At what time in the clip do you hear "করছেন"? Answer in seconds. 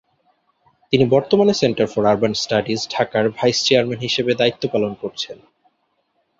4.93-5.37